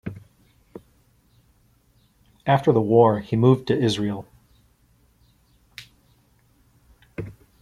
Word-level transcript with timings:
After 2.47 2.71
the 2.71 2.81
war 2.81 3.19
he 3.19 3.35
moved 3.35 3.67
to 3.67 3.77
Israel. 3.79 4.27